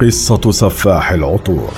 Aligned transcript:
قصة 0.00 0.50
سفاح 0.50 1.12
العطور. 1.12 1.70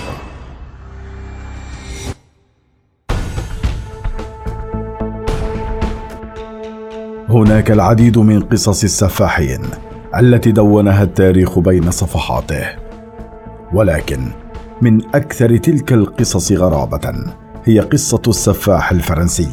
هناك 7.28 7.70
العديد 7.70 8.18
من 8.18 8.40
قصص 8.40 8.84
السفاحين 8.84 9.60
التي 10.18 10.52
دونها 10.52 11.02
التاريخ 11.02 11.58
بين 11.58 11.90
صفحاته. 11.90 12.66
ولكن 13.72 14.20
من 14.82 15.00
أكثر 15.14 15.56
تلك 15.56 15.92
القصص 15.92 16.52
غرابة 16.52 17.14
هي 17.64 17.80
قصة 17.80 18.22
السفاح 18.28 18.92
الفرنسي 18.92 19.48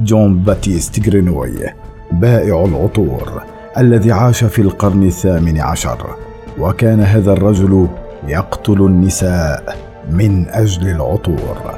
جون 0.00 0.38
باتيست 0.38 1.00
جرينوي 1.00 1.58
بائع 2.12 2.64
العطور 2.64 3.42
الذي 3.78 4.12
عاش 4.12 4.44
في 4.44 4.62
القرن 4.62 5.02
الثامن 5.02 5.60
عشر. 5.60 6.16
وكان 6.58 7.00
هذا 7.00 7.32
الرجل 7.32 7.88
يقتل 8.28 8.82
النساء 8.82 9.76
من 10.10 10.48
أجل 10.48 10.88
العطور. 10.88 11.74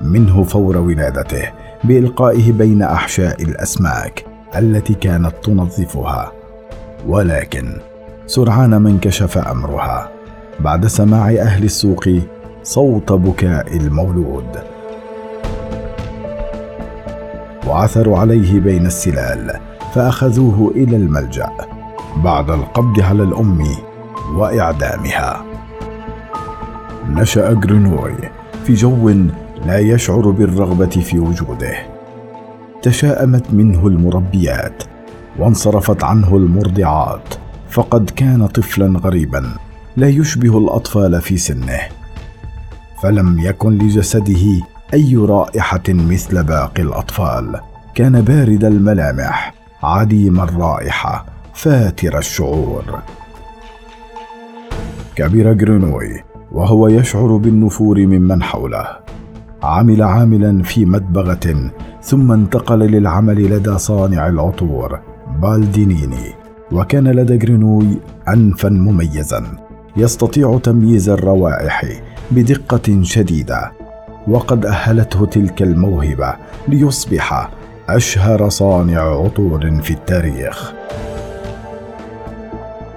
منه 0.04 0.44
فور 0.44 0.78
ولادته 0.78 1.50
بإلقائه 1.84 2.52
بين 2.52 2.82
أحشاء 2.82 3.44
الأسماك. 3.44 4.31
التي 4.58 4.94
كانت 4.94 5.34
تنظفها. 5.44 6.32
ولكن 7.08 7.80
سرعان 8.28 8.78
ما 8.78 8.90
انكشف 8.90 9.38
أمرها. 9.38 10.10
بعد 10.60 10.88
سماع 10.88 11.30
أهل 11.30 11.64
السوق 11.64 12.10
صوت 12.64 13.12
بكاء 13.14 13.78
المولود. 13.78 14.58
وعثروا 17.68 18.18
عليه 18.18 18.60
بين 18.60 18.86
السلال 18.86 19.60
فأخذوه 19.94 20.72
إلى 20.76 20.96
الملجأ. 20.96 21.50
بعد 22.24 22.50
القبض 22.50 23.02
على 23.02 23.24
الأم 23.24 23.68
وإعدامها. 24.36 25.46
نشأ 27.10 27.54
جرينوي 27.54 28.16
في 28.64 28.74
جو 28.74 29.10
لا 29.66 29.80
يشعر 29.80 30.30
بالرغبة 30.30 30.86
في 30.86 31.20
وجوده. 31.20 32.01
تشاءمت 32.82 33.54
منه 33.54 33.88
المربيات 33.88 34.84
وانصرفت 35.40 36.04
عنه 36.04 36.38
المرضعات 36.38 37.34
فقد 37.70 38.10
كان 38.10 38.48
طفلا 38.48 39.00
غريبا 39.00 39.50
لا 39.98 40.08
يشبه 40.08 40.58
الأطفال 40.58 41.22
في 41.22 41.38
سنه. 41.38 41.80
فلم 43.02 43.40
يكن 43.40 43.78
لجسده 43.78 44.62
أي 44.94 45.16
رائحة 45.16 45.84
مثل 45.90 46.44
باقي 46.44 46.82
الأطفال. 46.82 47.60
كان 47.96 48.22
بارد 48.22 48.66
الملامح 48.66 49.54
عديم 49.84 50.40
الرائحة 50.40 51.26
فاتر 51.54 52.18
الشعور. 52.18 53.00
كبر 55.16 55.54
جرينوي 55.54 56.24
وهو 56.52 56.88
يشعر 56.88 57.38
بالنفور 57.38 58.00
ممن 58.00 58.44
حوله. 58.44 58.88
عمل 59.64 60.04
عاملا 60.04 60.64
في 60.64 60.86
مدبغة 60.86 61.72
ثم 62.02 62.32
انتقل 62.32 62.80
للعمل 62.80 63.56
لدى 63.56 63.78
صانع 63.78 64.28
العطور 64.28 65.00
بالديني. 65.42 66.34
وكان 66.72 67.08
لدى 67.08 67.38
جرينوي 67.38 67.88
انفا 68.30 68.70
مميزا. 68.70 69.44
يستطيع 69.98 70.60
تمييز 70.64 71.10
الروائح 71.10 71.86
بدقة 72.32 73.02
شديدة. 73.02 73.72
وقد 74.28 74.66
أهلته 74.66 75.26
تلك 75.26 75.62
الموهبة 75.62 76.34
ليصبح 76.68 77.50
أشهر 77.90 78.50
صانع 78.50 79.02
عطور 79.02 79.82
في 79.82 79.92
التاريخ. 79.92 80.74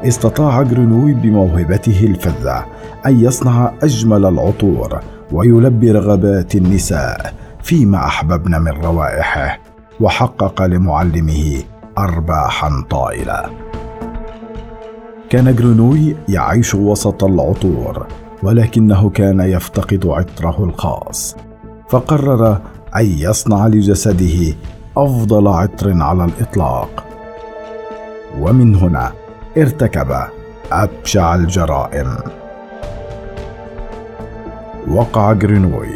استطاع 0.05 0.63
جرينوي 0.63 1.13
بموهبته 1.13 2.05
الفذة 2.05 2.65
أن 3.07 3.21
يصنع 3.21 3.73
أجمل 3.83 4.27
العطور 4.27 5.01
ويلبي 5.35 5.91
رغبات 5.93 6.55
النساء 6.55 7.35
فيما 7.63 7.99
أحببن 8.07 8.61
من 8.61 8.69
روائحه 8.69 9.59
وحقق 10.01 10.63
لمعلمه 10.63 11.63
ارباحا 11.99 12.85
طائلة. 12.91 13.51
كان 15.31 15.55
جرينوي 15.55 16.17
يعيش 16.29 16.75
وسط 16.75 17.25
العطور 17.25 18.07
ولكنه 18.43 19.11
كان 19.11 19.41
يفتقد 19.41 20.07
عطره 20.07 20.65
الخاص. 20.65 21.37
فقرر 21.89 22.59
أن 22.97 23.05
يصنع 23.05 23.67
لجسده 23.67 24.55
أفضل 24.97 25.49
عطر 25.49 26.03
على 26.03 26.25
الإطلاق. 26.25 27.05
ومن 28.41 28.75
هنا 28.75 29.13
ارتكب 29.59 30.17
أبشع 30.73 31.35
الجرائم. 31.35 32.17
وقع 34.89 35.33
جرينوي 35.33 35.89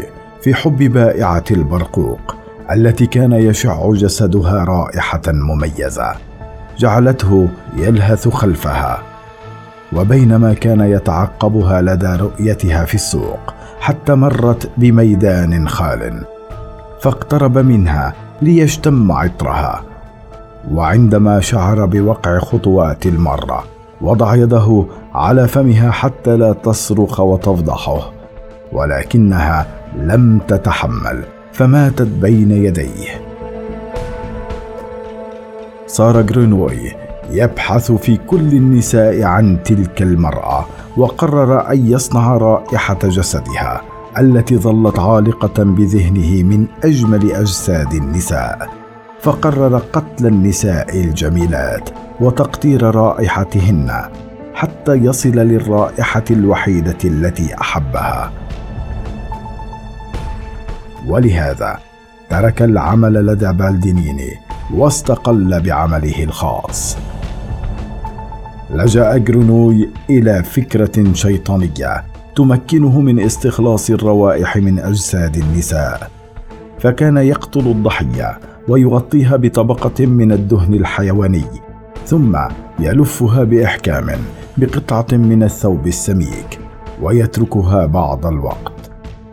في 0.42 0.54
حب 0.54 0.78
بائعة 0.78 1.44
البرقوق 1.50 2.36
التي 2.72 3.06
كان 3.06 3.32
يشع 3.32 3.92
جسدها 3.92 4.64
رائحة 4.64 5.22
مميزة. 5.26 6.14
جعلته 6.78 7.48
يلهث 7.76 8.28
خلفها. 8.28 9.02
وبينما 9.92 10.54
كان 10.54 10.80
يتعقبها 10.80 11.82
لدى 11.82 12.16
رؤيتها 12.16 12.84
في 12.84 12.94
السوق 12.94 13.54
حتى 13.80 14.14
مرت 14.14 14.70
بميدان 14.76 15.68
خال 15.68 16.24
فاقترب 17.00 17.58
منها 17.58 18.14
ليشتم 18.42 19.12
عطرها. 19.12 19.82
وعندما 20.70 21.40
شعر 21.40 21.86
بوقع 21.86 22.38
خطوات 22.38 23.06
المرة 23.06 23.64
وضع 24.00 24.34
يده 24.34 24.84
على 25.14 25.48
فمها 25.48 25.90
حتى 25.90 26.36
لا 26.36 26.52
تصرخ 26.52 27.20
وتفضحه. 27.20 28.17
ولكنها 28.72 29.66
لم 29.96 30.38
تتحمل 30.48 31.24
فماتت 31.52 32.08
بين 32.22 32.50
يديه. 32.50 33.28
صار 35.86 36.22
جرينوي 36.22 36.92
يبحث 37.30 37.92
في 37.92 38.16
كل 38.16 38.52
النساء 38.52 39.22
عن 39.22 39.62
تلك 39.62 40.02
المرأة 40.02 40.66
وقرر 40.96 41.70
أن 41.70 41.90
يصنع 41.90 42.36
رائحة 42.36 42.98
جسدها 43.04 43.82
التي 44.18 44.56
ظلت 44.56 44.98
عالقة 44.98 45.64
بذهنه 45.64 46.42
من 46.42 46.66
أجمل 46.84 47.32
أجساد 47.32 47.92
النساء. 47.92 48.68
فقرر 49.20 49.78
قتل 49.92 50.26
النساء 50.26 51.00
الجميلات 51.00 51.90
وتقطير 52.20 52.94
رائحتهن. 52.94 54.02
حتى 54.58 54.92
يصل 54.94 55.30
للرائحة 55.30 56.24
الوحيدة 56.30 56.98
التي 57.04 57.54
أحبها. 57.60 58.32
ولهذا 61.06 61.78
ترك 62.30 62.62
العمل 62.62 63.26
لدى 63.26 63.52
بالدينيني 63.52 64.30
واستقل 64.74 65.60
بعمله 65.60 66.24
الخاص. 66.24 66.96
لجأ 68.70 69.16
جرونوي 69.16 69.88
إلى 70.10 70.42
فكرة 70.42 71.12
شيطانية 71.12 72.04
تمكنه 72.36 73.00
من 73.00 73.20
استخلاص 73.20 73.90
الروائح 73.90 74.56
من 74.56 74.78
أجساد 74.78 75.36
النساء 75.36 76.10
فكان 76.78 77.16
يقتل 77.16 77.66
الضحية 77.66 78.38
ويغطيها 78.68 79.36
بطبقة 79.36 80.06
من 80.06 80.32
الدهن 80.32 80.74
الحيواني 80.74 81.44
ثم 82.06 82.36
يلفها 82.78 83.44
بإحكام 83.44 84.06
بقطعة 84.56 85.06
من 85.12 85.42
الثوب 85.42 85.86
السميك 85.86 86.58
ويتركها 87.02 87.86
بعض 87.86 88.26
الوقت 88.26 88.90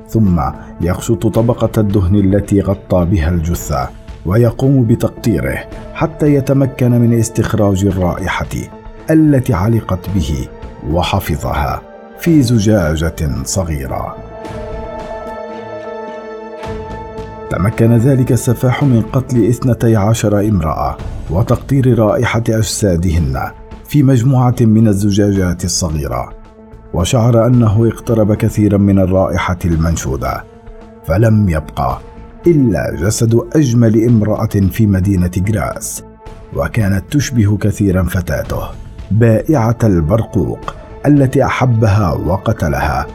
ثم 0.08 0.42
يخشط 0.82 1.28
طبقة 1.28 1.82
الدهن 1.82 2.16
التي 2.16 2.62
غطى 2.62 3.06
بها 3.06 3.30
الجثة 3.30 3.90
ويقوم 4.26 4.84
بتقطيره 4.84 5.64
حتى 5.94 6.34
يتمكن 6.34 6.92
من 6.92 7.20
استخراج 7.20 7.86
الرائحة 7.86 8.50
التي 9.10 9.54
علقت 9.54 10.10
به 10.16 10.48
وحفظها 10.92 11.82
في 12.20 12.42
زجاجة 12.42 13.44
صغيرة. 13.44 14.35
تمكن 17.50 17.98
ذلك 17.98 18.32
السفاح 18.32 18.84
من 18.84 19.02
قتل 19.02 19.48
اثنتي 19.48 19.96
عشر 19.96 20.40
امرأة 20.40 20.98
وتقطير 21.30 22.00
رائحة 22.00 22.44
أجسادهن 22.50 23.52
في 23.88 24.04
مجموعة 24.04 24.56
من 24.62 24.88
الزجاجات 24.88 25.66
الصغيرة. 25.66 26.30
وشعر 26.94 27.48
أنه 27.48 27.88
اقترب 27.88 28.34
كثيرا 28.34 28.78
من 28.78 29.00
الرائحة 29.00 29.58
المنشودة 29.66 30.44
فلم 31.08 31.50
يبقى 31.50 32.00
إلا 32.48 32.96
جسد 33.02 33.40
أجمل 33.56 34.06
امرأة 34.08 34.70
في 34.72 34.88
مدينة 34.88 35.32
جراس 35.38 36.04
وكانت 36.56 37.04
تشبه 37.12 37.58
كثيرا 37.58 38.04
فتاته 38.04 38.62
بائعة 39.12 39.78
البرقوق 39.84 40.76
التي 41.06 41.46
أحبها 41.46 42.14
وقتلها. 42.14 43.08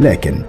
لكن 0.00 0.42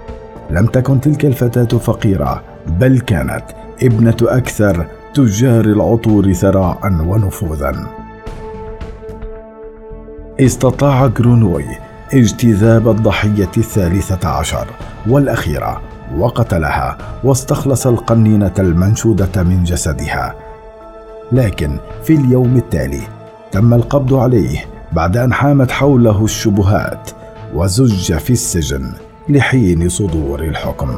لم 0.50 0.66
تكن 0.66 1.00
تلك 1.00 1.24
الفتاة 1.24 1.78
فقيرة 1.78 2.42
بل 2.66 3.00
كانت 3.00 3.44
ابنة 3.82 4.16
أكثر 4.22 4.86
تجار 5.14 5.64
العطور 5.64 6.32
ثراء 6.32 6.78
ونفوذا. 6.84 7.86
استطاع 10.40 11.06
جرونوي 11.06 11.64
اجتذاب 12.14 12.88
الضحية 12.88 13.50
الثالثة 13.56 14.28
عشر 14.28 14.66
والأخيرة 15.08 15.80
وقتلها 16.18 16.98
واستخلص 17.24 17.86
القنينة 17.86 18.54
المنشودة 18.58 19.42
من 19.42 19.64
جسدها. 19.64 20.34
لكن 21.32 21.78
في 22.04 22.12
اليوم 22.12 22.56
التالي 22.56 23.02
تم 23.52 23.74
القبض 23.74 24.14
عليه 24.14 24.64
بعد 24.92 25.16
أن 25.16 25.32
حامت 25.32 25.70
حوله 25.70 26.24
الشبهات 26.24 27.10
وزج 27.54 28.14
في 28.14 28.30
السجن. 28.30 28.92
لحين 29.30 29.88
صدور 29.88 30.40
الحكم. 30.44 30.88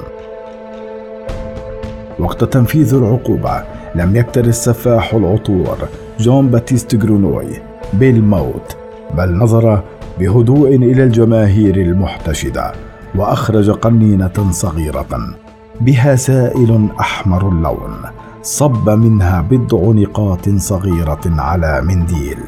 وقت 2.19 2.45
تنفيذ 2.45 2.95
العقوبة 2.95 3.63
لم 3.95 4.17
يكتر 4.17 4.45
السفاح 4.45 5.15
العطور 5.15 5.79
جون 6.21 6.49
باتيست 6.49 6.95
جرينوي 6.97 7.47
بالموت 7.93 8.77
بل 9.15 9.39
نظر 9.39 9.83
بهدوء 10.21 10.69
إلى 10.75 11.05
الجماهير 11.05 11.77
المحتشدة 11.77 12.73
وأخرج 13.15 13.71
قنينة 13.71 14.51
صغيرة 14.51 15.35
بها 15.81 16.17
سائل 16.17 16.89
أحمر 17.01 17.49
اللون 17.49 17.97
صب 18.43 18.91
منها 18.91 19.41
بضع 19.51 19.79
نقاط 19.79 20.49
صغيرة 20.49 21.21
على 21.27 21.81
منديل 21.85 22.39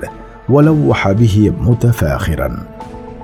ولوح 0.48 1.12
به 1.12 1.52
متفاخرا 1.60 2.56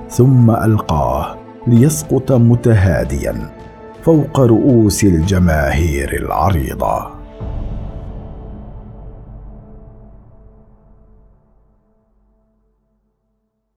ثم 0.09 0.51
ألقاه 0.51 1.40
ليسقط 1.67 2.31
متهاديا 2.31 3.35
فوق 4.03 4.39
رؤوس 4.39 5.03
الجماهير 5.03 6.17
العريضة. 6.17 7.20